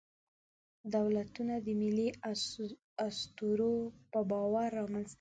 [0.95, 2.09] دولتونه د ملي
[3.09, 3.73] اسطورو
[4.11, 5.09] په باور رامنځ ته کېږي.